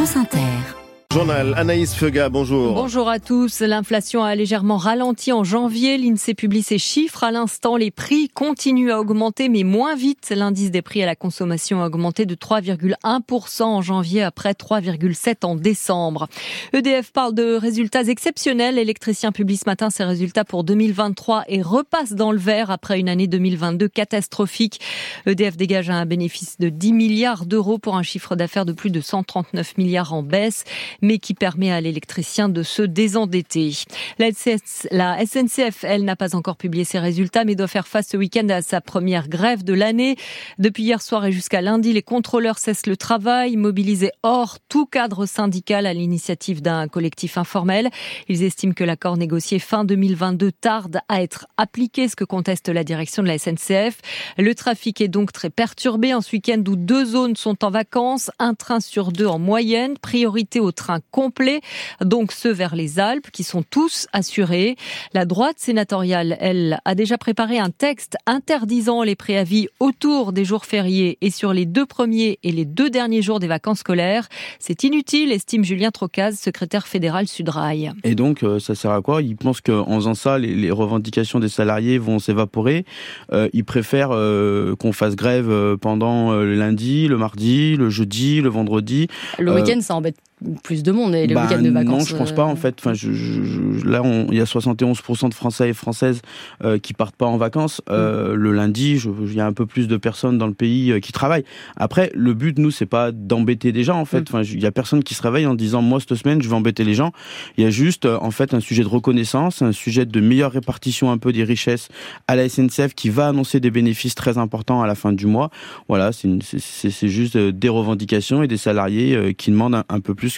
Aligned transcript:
France 0.00 0.16
Inter. 0.16 0.79
Journal 1.12 1.54
Anaïs 1.56 1.92
Fega, 1.92 2.28
bonjour. 2.28 2.72
Bonjour 2.72 3.08
à 3.08 3.18
tous. 3.18 3.62
L'inflation 3.62 4.22
a 4.22 4.36
légèrement 4.36 4.76
ralenti 4.76 5.32
en 5.32 5.42
janvier. 5.42 5.98
L'INSEE 5.98 6.34
publie 6.34 6.62
ses 6.62 6.78
chiffres. 6.78 7.24
À 7.24 7.32
l'instant, 7.32 7.76
les 7.76 7.90
prix 7.90 8.28
continuent 8.28 8.92
à 8.92 9.00
augmenter, 9.00 9.48
mais 9.48 9.64
moins 9.64 9.96
vite. 9.96 10.32
L'indice 10.34 10.70
des 10.70 10.82
prix 10.82 11.02
à 11.02 11.06
la 11.06 11.16
consommation 11.16 11.82
a 11.82 11.88
augmenté 11.88 12.26
de 12.26 12.36
3,1% 12.36 13.62
en 13.64 13.82
janvier 13.82 14.22
après 14.22 14.52
3,7% 14.52 15.46
en 15.46 15.56
décembre. 15.56 16.28
EDF 16.72 17.10
parle 17.10 17.34
de 17.34 17.56
résultats 17.56 18.02
exceptionnels. 18.02 18.76
L'électricien 18.76 19.32
publie 19.32 19.56
ce 19.56 19.64
matin 19.66 19.90
ses 19.90 20.04
résultats 20.04 20.44
pour 20.44 20.62
2023 20.62 21.42
et 21.48 21.60
repasse 21.60 22.12
dans 22.12 22.30
le 22.30 22.38
vert 22.38 22.70
après 22.70 23.00
une 23.00 23.08
année 23.08 23.26
2022 23.26 23.88
catastrophique. 23.88 24.80
EDF 25.26 25.56
dégage 25.56 25.90
un 25.90 26.06
bénéfice 26.06 26.56
de 26.60 26.68
10 26.68 26.92
milliards 26.92 27.46
d'euros 27.46 27.78
pour 27.78 27.96
un 27.96 28.04
chiffre 28.04 28.36
d'affaires 28.36 28.64
de 28.64 28.72
plus 28.72 28.90
de 28.90 29.00
139 29.00 29.76
milliards 29.76 30.12
en 30.12 30.22
baisse 30.22 30.62
mais 31.02 31.18
qui 31.18 31.34
permet 31.34 31.70
à 31.70 31.80
l'électricien 31.80 32.48
de 32.48 32.62
se 32.62 32.82
désendetter. 32.82 33.72
La 34.18 35.24
SNCF, 35.24 35.84
elle, 35.84 36.04
n'a 36.04 36.16
pas 36.16 36.34
encore 36.34 36.56
publié 36.56 36.84
ses 36.84 36.98
résultats, 36.98 37.44
mais 37.44 37.54
doit 37.54 37.68
faire 37.68 37.86
face 37.86 38.08
ce 38.08 38.16
week-end 38.16 38.48
à 38.48 38.62
sa 38.62 38.80
première 38.80 39.28
grève 39.28 39.64
de 39.64 39.74
l'année. 39.74 40.16
Depuis 40.58 40.84
hier 40.84 41.02
soir 41.02 41.24
et 41.26 41.32
jusqu'à 41.32 41.60
lundi, 41.60 41.92
les 41.92 42.02
contrôleurs 42.02 42.58
cessent 42.58 42.86
le 42.86 42.96
travail, 42.96 43.56
mobilisés 43.56 44.12
hors 44.22 44.58
tout 44.68 44.86
cadre 44.86 45.26
syndical 45.26 45.86
à 45.86 45.94
l'initiative 45.94 46.62
d'un 46.62 46.88
collectif 46.88 47.38
informel. 47.38 47.90
Ils 48.28 48.42
estiment 48.42 48.72
que 48.72 48.84
l'accord 48.84 49.16
négocié 49.16 49.58
fin 49.58 49.84
2022 49.84 50.52
tarde 50.52 51.00
à 51.08 51.22
être 51.22 51.46
appliqué, 51.56 52.08
ce 52.08 52.16
que 52.16 52.24
conteste 52.24 52.68
la 52.68 52.84
direction 52.84 53.22
de 53.22 53.28
la 53.28 53.38
SNCF. 53.38 54.00
Le 54.38 54.54
trafic 54.54 55.00
est 55.00 55.08
donc 55.08 55.32
très 55.32 55.50
perturbé 55.50 56.14
en 56.14 56.20
ce 56.20 56.32
week-end 56.32 56.62
où 56.66 56.76
deux 56.76 57.04
zones 57.04 57.36
sont 57.36 57.64
en 57.64 57.70
vacances, 57.70 58.30
un 58.38 58.54
train 58.54 58.80
sur 58.80 59.12
deux 59.12 59.26
en 59.26 59.38
moyenne, 59.38 59.96
priorité 59.98 60.60
au 60.60 60.72
train 60.90 61.00
complet, 61.10 61.60
donc 62.00 62.32
ceux 62.32 62.52
vers 62.52 62.74
les 62.74 62.98
Alpes, 62.98 63.30
qui 63.30 63.44
sont 63.44 63.62
tous 63.62 64.06
assurés. 64.12 64.76
La 65.14 65.24
droite 65.24 65.56
sénatoriale, 65.58 66.36
elle, 66.40 66.78
a 66.84 66.94
déjà 66.94 67.18
préparé 67.18 67.58
un 67.58 67.70
texte 67.70 68.16
interdisant 68.26 69.02
les 69.02 69.14
préavis 69.14 69.68
autour 69.78 70.32
des 70.32 70.44
jours 70.44 70.64
fériés 70.64 71.18
et 71.20 71.30
sur 71.30 71.52
les 71.52 71.66
deux 71.66 71.86
premiers 71.86 72.38
et 72.42 72.52
les 72.52 72.64
deux 72.64 72.90
derniers 72.90 73.22
jours 73.22 73.38
des 73.38 73.46
vacances 73.46 73.80
scolaires. 73.80 74.28
C'est 74.58 74.82
inutile, 74.82 75.32
estime 75.32 75.64
Julien 75.64 75.90
Trocaz, 75.90 76.32
secrétaire 76.32 76.86
fédéral 76.86 77.28
Sudrail. 77.28 77.92
Et 78.04 78.14
donc, 78.14 78.42
euh, 78.42 78.58
ça 78.58 78.74
sert 78.74 78.90
à 78.90 79.00
quoi? 79.02 79.22
Ils 79.22 79.36
pensent 79.36 79.60
qu'en 79.60 79.94
faisant 79.96 80.14
ça, 80.14 80.38
les, 80.38 80.70
revendications 80.70 81.40
des 81.40 81.48
salariés 81.48 81.98
vont 81.98 82.18
s'évaporer. 82.18 82.84
Euh, 83.32 83.48
ils 83.52 83.64
préfèrent 83.64 84.12
euh, 84.12 84.74
qu'on 84.76 84.92
fasse 84.92 85.16
grève 85.16 85.76
pendant 85.80 86.32
le 86.32 86.54
lundi, 86.54 87.08
le 87.08 87.16
mardi, 87.16 87.76
le 87.76 87.90
jeudi, 87.90 88.40
le 88.40 88.48
vendredi. 88.48 89.08
Le 89.38 89.54
week-end, 89.54 89.80
ça 89.80 89.94
embête 89.94 90.16
plus 90.62 90.82
de 90.82 90.92
monde 90.92 91.14
et 91.14 91.26
le 91.26 91.34
bah, 91.34 91.42
week-end 91.44 91.62
de 91.62 91.70
vacances. 91.70 91.98
Non, 91.98 92.04
je 92.04 92.16
pense 92.16 92.32
pas 92.32 92.44
en 92.44 92.52
euh. 92.52 92.56
fait. 92.56 92.76
Enfin, 92.78 92.94
je, 92.94 93.12
je, 93.12 93.86
là, 93.86 94.02
il 94.30 94.36
y 94.36 94.40
a 94.40 94.44
71% 94.44 95.28
de 95.28 95.34
Français 95.34 95.70
et 95.70 95.72
Françaises 95.72 96.22
euh, 96.64 96.78
qui 96.78 96.94
partent 96.94 97.16
pas 97.16 97.26
en 97.26 97.36
vacances. 97.36 97.82
Euh, 97.90 98.32
mm. 98.32 98.34
Le 98.34 98.52
lundi, 98.52 99.00
il 99.04 99.34
y 99.34 99.40
a 99.40 99.46
un 99.46 99.52
peu 99.52 99.66
plus 99.66 99.88
de 99.88 99.96
personnes 99.96 100.38
dans 100.38 100.46
le 100.46 100.54
pays 100.54 100.92
euh, 100.92 101.00
qui 101.00 101.12
travaillent. 101.12 101.44
Après, 101.76 102.10
le 102.14 102.34
but, 102.34 102.58
nous, 102.58 102.70
c'est 102.70 102.86
pas 102.86 103.12
d'embêter 103.12 103.72
des 103.72 103.84
gens 103.84 103.98
en 103.98 104.04
fait. 104.04 104.20
Mm. 104.20 104.24
Enfin, 104.28 104.42
il 104.42 104.60
y 104.60 104.66
a 104.66 104.72
personne 104.72 105.02
qui 105.02 105.14
se 105.14 105.22
réveille 105.22 105.46
en 105.46 105.54
disant 105.54 105.82
moi 105.82 106.00
cette 106.00 106.14
semaine, 106.14 106.40
je 106.42 106.48
vais 106.48 106.54
embêter 106.54 106.84
les 106.84 106.94
gens. 106.94 107.12
Il 107.56 107.64
y 107.64 107.66
a 107.66 107.70
juste 107.70 108.06
en 108.06 108.30
fait 108.30 108.54
un 108.54 108.60
sujet 108.60 108.82
de 108.82 108.88
reconnaissance, 108.88 109.62
un 109.62 109.72
sujet 109.72 110.06
de 110.06 110.20
meilleure 110.20 110.52
répartition 110.52 111.10
un 111.10 111.18
peu 111.18 111.32
des 111.32 111.44
richesses 111.44 111.88
à 112.28 112.36
la 112.36 112.48
SNCF 112.48 112.94
qui 112.94 113.10
va 113.10 113.28
annoncer 113.28 113.60
des 113.60 113.70
bénéfices 113.70 114.14
très 114.14 114.38
importants 114.38 114.82
à 114.82 114.86
la 114.86 114.94
fin 114.94 115.12
du 115.12 115.26
mois. 115.26 115.50
Voilà, 115.88 116.12
c'est 116.12 117.08
juste 117.08 117.36
des 117.36 117.68
revendications 117.68 118.42
et 118.42 118.48
des 118.48 118.56
salariés 118.56 119.34
qui 119.34 119.50
demandent 119.50 119.74
un, 119.74 119.84
un 119.88 120.00
peu 120.00 120.14
plus 120.14 120.29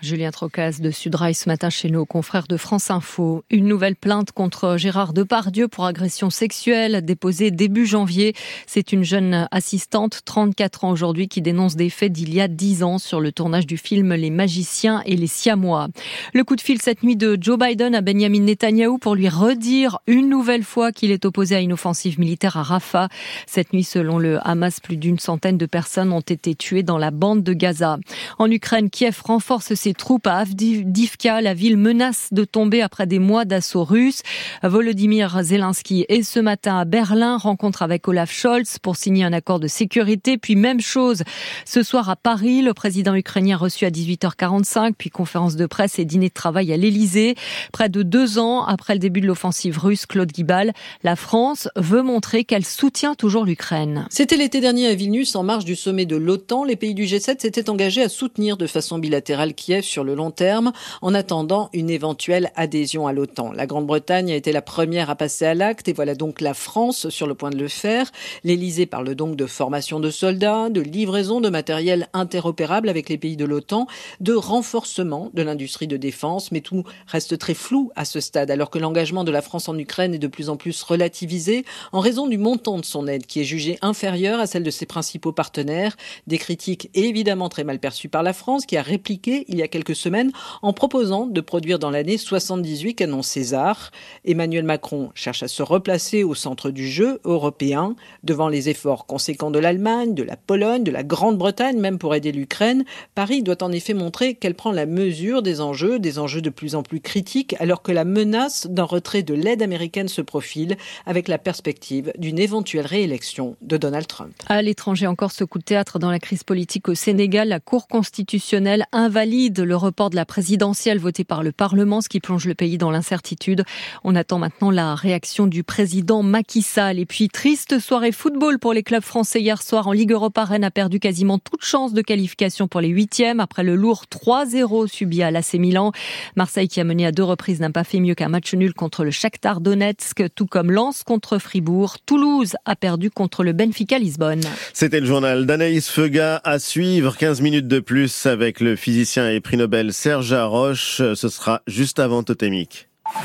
Julien 0.00 0.30
Trocas 0.30 0.78
de 0.80 0.90
Sudrail 0.90 1.34
ce 1.34 1.48
matin 1.48 1.70
chez 1.70 1.90
nos 1.90 2.06
confrères 2.06 2.46
de 2.46 2.56
France 2.56 2.90
Info. 2.90 3.44
Une 3.50 3.66
nouvelle 3.66 3.96
plainte 3.96 4.32
contre 4.32 4.76
Gérard 4.76 5.12
Depardieu 5.12 5.68
pour 5.68 5.86
agression 5.86 6.30
sexuelle 6.30 7.04
déposée 7.04 7.50
début 7.50 7.86
janvier. 7.86 8.34
C'est 8.66 8.92
une 8.92 9.04
jeune 9.04 9.48
assistante, 9.50 10.20
34 10.24 10.84
ans 10.84 10.90
aujourd'hui, 10.90 11.28
qui 11.28 11.42
dénonce 11.42 11.76
des 11.76 11.90
faits 11.90 12.12
d'il 12.12 12.32
y 12.32 12.40
a 12.40 12.48
10 12.48 12.82
ans 12.82 12.98
sur 12.98 13.20
le 13.20 13.32
tournage 13.32 13.66
du 13.66 13.76
film 13.76 14.14
Les 14.14 14.30
Magiciens 14.30 15.02
et 15.06 15.16
les 15.16 15.26
Siamois. 15.26 15.88
Le 16.32 16.44
coup 16.44 16.56
de 16.56 16.60
fil 16.60 16.80
cette 16.80 17.02
nuit 17.02 17.16
de 17.16 17.36
Joe 17.40 17.58
Biden 17.58 17.94
à 17.94 18.00
Benjamin 18.00 18.40
Netanyahou 18.40 18.98
pour 18.98 19.14
lui 19.14 19.28
redire 19.28 19.98
une 20.06 20.28
nouvelle 20.28 20.64
fois 20.64 20.92
qu'il 20.92 21.10
est 21.10 21.24
opposé 21.24 21.54
à 21.54 21.60
une 21.60 21.72
offensive 21.72 22.18
militaire 22.18 22.56
à 22.56 22.62
Rafah. 22.62 23.08
Cette 23.46 23.72
nuit, 23.72 23.84
selon 23.84 24.18
le 24.18 24.38
Hamas, 24.46 24.80
plus 24.80 24.96
d'une 24.96 25.18
centaine 25.18 25.58
de 25.58 25.66
personnes 25.66 26.12
ont 26.12 26.20
été 26.20 26.54
tuées 26.54 26.82
dans 26.82 26.98
la 26.98 27.10
bande 27.10 27.42
de 27.42 27.52
Gaza. 27.52 27.98
En 28.38 28.50
Ukraine, 28.50 28.90
Kiev 29.02 29.20
renforce 29.24 29.74
ses 29.74 29.94
troupes 29.94 30.28
à 30.28 30.36
Avdivka. 30.36 31.40
La 31.40 31.54
ville 31.54 31.76
menace 31.76 32.28
de 32.30 32.44
tomber 32.44 32.82
après 32.82 33.04
des 33.08 33.18
mois 33.18 33.44
d'assaut 33.44 33.82
russe. 33.82 34.22
Volodymyr 34.62 35.42
Zelensky 35.42 36.06
est 36.08 36.22
ce 36.22 36.38
matin 36.38 36.78
à 36.78 36.84
Berlin, 36.84 37.36
rencontre 37.36 37.82
avec 37.82 38.06
Olaf 38.06 38.30
Scholz 38.30 38.78
pour 38.78 38.94
signer 38.94 39.24
un 39.24 39.32
accord 39.32 39.58
de 39.58 39.66
sécurité. 39.66 40.38
Puis 40.38 40.54
même 40.54 40.80
chose 40.80 41.24
ce 41.64 41.82
soir 41.82 42.10
à 42.10 42.14
Paris, 42.14 42.62
le 42.62 42.74
président 42.74 43.16
ukrainien 43.16 43.56
reçu 43.56 43.86
à 43.86 43.90
18h45, 43.90 44.92
puis 44.96 45.10
conférence 45.10 45.56
de 45.56 45.66
presse 45.66 45.98
et 45.98 46.04
dîner 46.04 46.28
de 46.28 46.34
travail 46.34 46.72
à 46.72 46.76
l'Elysée. 46.76 47.34
Près 47.72 47.88
de 47.88 48.04
deux 48.04 48.38
ans 48.38 48.64
après 48.64 48.92
le 48.92 49.00
début 49.00 49.20
de 49.20 49.26
l'offensive 49.26 49.80
russe, 49.80 50.06
Claude 50.06 50.30
Guibal, 50.30 50.72
la 51.02 51.16
France 51.16 51.68
veut 51.74 52.02
montrer 52.02 52.44
qu'elle 52.44 52.64
soutient 52.64 53.16
toujours 53.16 53.46
l'Ukraine. 53.46 54.06
C'était 54.10 54.36
l'été 54.36 54.60
dernier 54.60 54.86
à 54.86 54.94
Vilnius, 54.94 55.34
en 55.34 55.42
marge 55.42 55.64
du 55.64 55.74
sommet 55.74 56.06
de 56.06 56.14
l'OTAN. 56.14 56.62
Les 56.62 56.76
pays 56.76 56.94
du 56.94 57.06
G7 57.06 57.40
s'étaient 57.40 57.68
engagés 57.68 58.04
à 58.04 58.08
soutenir 58.08 58.56
de 58.56 58.68
façon 58.68 58.91
bilatérale 58.98 59.54
Kiev 59.54 59.82
sur 59.82 60.04
le 60.04 60.14
long 60.14 60.30
terme 60.30 60.72
en 61.00 61.14
attendant 61.14 61.70
une 61.72 61.90
éventuelle 61.90 62.50
adhésion 62.56 63.06
à 63.06 63.12
l'OTAN. 63.12 63.52
La 63.52 63.66
Grande-Bretagne 63.66 64.32
a 64.32 64.34
été 64.34 64.52
la 64.52 64.62
première 64.62 65.10
à 65.10 65.16
passer 65.16 65.46
à 65.46 65.54
l'acte 65.54 65.88
et 65.88 65.92
voilà 65.92 66.14
donc 66.14 66.40
la 66.40 66.54
France 66.54 67.08
sur 67.08 67.26
le 67.26 67.34
point 67.34 67.50
de 67.50 67.58
le 67.58 67.68
faire. 67.68 68.10
L'Élysée 68.44 68.86
parle 68.86 69.14
donc 69.14 69.36
de 69.36 69.46
formation 69.46 70.00
de 70.00 70.10
soldats, 70.10 70.70
de 70.70 70.80
livraison 70.80 71.40
de 71.40 71.48
matériel 71.48 72.08
interopérable 72.12 72.88
avec 72.88 73.08
les 73.08 73.18
pays 73.18 73.36
de 73.36 73.44
l'OTAN, 73.44 73.86
de 74.20 74.34
renforcement 74.34 75.30
de 75.34 75.42
l'industrie 75.42 75.86
de 75.86 75.96
défense, 75.96 76.52
mais 76.52 76.60
tout 76.60 76.84
reste 77.06 77.38
très 77.38 77.54
flou 77.54 77.90
à 77.96 78.04
ce 78.04 78.20
stade 78.20 78.50
alors 78.50 78.70
que 78.70 78.78
l'engagement 78.78 79.24
de 79.24 79.30
la 79.30 79.42
France 79.42 79.68
en 79.68 79.78
Ukraine 79.78 80.14
est 80.14 80.18
de 80.18 80.26
plus 80.26 80.48
en 80.48 80.56
plus 80.56 80.82
relativisé 80.82 81.64
en 81.92 82.00
raison 82.00 82.26
du 82.26 82.38
montant 82.38 82.78
de 82.78 82.84
son 82.84 83.06
aide 83.06 83.26
qui 83.26 83.40
est 83.40 83.44
jugé 83.44 83.78
inférieur 83.82 84.40
à 84.40 84.46
celle 84.46 84.62
de 84.62 84.70
ses 84.70 84.86
principaux 84.86 85.32
partenaires. 85.32 85.96
Des 86.26 86.38
critiques 86.38 86.90
évidemment 86.94 87.48
très 87.48 87.64
mal 87.64 87.78
perçues 87.78 88.08
par 88.08 88.22
la 88.22 88.32
France 88.32 88.66
qui 88.66 88.76
a 88.76 88.81
répliqué 88.82 89.44
il 89.48 89.56
y 89.56 89.62
a 89.62 89.68
quelques 89.68 89.96
semaines 89.96 90.32
en 90.60 90.72
proposant 90.72 91.26
de 91.26 91.40
produire 91.40 91.78
dans 91.78 91.90
l'année 91.90 92.18
78 92.18 92.94
canons 92.94 93.22
César. 93.22 93.90
Emmanuel 94.24 94.64
Macron 94.64 95.10
cherche 95.14 95.42
à 95.42 95.48
se 95.48 95.62
replacer 95.62 96.24
au 96.24 96.34
centre 96.34 96.70
du 96.70 96.88
jeu 96.88 97.20
européen 97.24 97.96
devant 98.22 98.48
les 98.48 98.68
efforts 98.68 99.06
conséquents 99.06 99.50
de 99.50 99.58
l'Allemagne, 99.58 100.14
de 100.14 100.22
la 100.22 100.36
Pologne, 100.36 100.84
de 100.84 100.90
la 100.90 101.02
Grande-Bretagne 101.02 101.78
même 101.78 101.98
pour 101.98 102.14
aider 102.14 102.32
l'Ukraine. 102.32 102.84
Paris 103.14 103.42
doit 103.42 103.62
en 103.62 103.72
effet 103.72 103.94
montrer 103.94 104.34
qu'elle 104.34 104.54
prend 104.54 104.72
la 104.72 104.86
mesure 104.86 105.42
des 105.42 105.60
enjeux, 105.60 105.98
des 105.98 106.18
enjeux 106.18 106.42
de 106.42 106.50
plus 106.50 106.74
en 106.74 106.82
plus 106.82 107.00
critiques 107.00 107.54
alors 107.60 107.82
que 107.82 107.92
la 107.92 108.04
menace 108.04 108.66
d'un 108.68 108.84
retrait 108.84 109.22
de 109.22 109.34
l'aide 109.34 109.62
américaine 109.62 110.08
se 110.08 110.22
profile 110.22 110.76
avec 111.06 111.28
la 111.28 111.38
perspective 111.38 112.12
d'une 112.18 112.38
éventuelle 112.38 112.86
réélection 112.86 113.56
de 113.60 113.76
Donald 113.76 114.06
Trump. 114.06 114.32
À 114.48 114.62
l'étranger 114.62 115.06
encore 115.06 115.32
ce 115.32 115.44
coup 115.44 115.58
de 115.58 115.64
théâtre 115.64 115.98
dans 115.98 116.10
la 116.10 116.18
crise 116.18 116.44
politique 116.44 116.88
au 116.88 116.94
Sénégal, 116.94 117.48
la 117.48 117.60
Cour 117.60 117.88
constitutionnelle 117.88 118.71
invalide 118.92 119.60
le 119.60 119.76
report 119.76 120.10
de 120.10 120.16
la 120.16 120.24
présidentielle 120.24 120.98
votée 120.98 121.24
par 121.24 121.42
le 121.42 121.52
Parlement, 121.52 122.00
ce 122.00 122.08
qui 122.08 122.20
plonge 122.20 122.46
le 122.46 122.54
pays 122.54 122.78
dans 122.78 122.90
l'incertitude. 122.90 123.64
On 124.04 124.14
attend 124.14 124.38
maintenant 124.38 124.70
la 124.70 124.94
réaction 124.94 125.46
du 125.46 125.62
président 125.62 126.22
Macky 126.22 126.62
Sall. 126.62 126.98
Et 126.98 127.06
puis, 127.06 127.28
triste 127.28 127.78
soirée 127.78 128.12
football 128.12 128.58
pour 128.58 128.72
les 128.72 128.82
clubs 128.82 129.02
français 129.02 129.40
hier 129.40 129.62
soir 129.62 129.88
en 129.88 129.92
Ligue 129.92 130.12
Europa. 130.12 130.44
Rennes 130.44 130.64
a 130.64 130.70
perdu 130.70 131.00
quasiment 131.00 131.38
toute 131.38 131.64
chance 131.64 131.92
de 131.92 132.02
qualification 132.02 132.68
pour 132.68 132.80
les 132.80 132.88
huitièmes 132.88 133.40
après 133.40 133.62
le 133.62 133.76
lourd 133.76 134.04
3-0 134.10 134.86
subi 134.86 135.22
à 135.22 135.30
l'AC 135.30 135.54
Milan. 135.54 135.92
Marseille, 136.36 136.68
qui 136.68 136.80
a 136.80 136.84
mené 136.84 137.06
à 137.06 137.12
deux 137.12 137.24
reprises, 137.24 137.60
n'a 137.60 137.70
pas 137.70 137.84
fait 137.84 138.00
mieux 138.00 138.14
qu'un 138.14 138.28
match 138.28 138.54
nul 138.54 138.74
contre 138.74 139.04
le 139.04 139.10
Shakhtar 139.10 139.60
Donetsk, 139.60 140.22
tout 140.34 140.46
comme 140.46 140.70
Lens 140.70 141.02
contre 141.02 141.38
Fribourg. 141.38 141.96
Toulouse 142.06 142.54
a 142.64 142.76
perdu 142.76 143.10
contre 143.10 143.44
le 143.44 143.52
Benfica 143.52 143.98
Lisbonne. 143.98 144.42
C'était 144.72 145.00
le 145.00 145.06
journal 145.06 145.46
d'Anaïs 145.46 145.88
Feuga 145.88 146.40
à 146.44 146.58
suivre. 146.58 147.16
15 147.16 147.40
minutes 147.40 147.68
de 147.68 147.80
plus 147.80 148.26
avec 148.26 148.60
le 148.62 148.76
physicien 148.76 149.28
et 149.28 149.40
prix 149.40 149.56
Nobel 149.56 149.92
Serge 149.92 150.32
Haroche. 150.32 151.02
Ce 151.14 151.28
sera 151.28 151.62
juste 151.66 151.98
avant 151.98 152.22
Totémique. 152.22 152.88